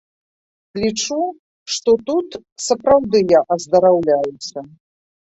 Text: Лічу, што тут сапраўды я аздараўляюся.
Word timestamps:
Лічу, 0.83 1.17
што 1.75 1.93
тут 2.07 2.29
сапраўды 2.67 3.21
я 3.33 3.41
аздараўляюся. 3.57 4.59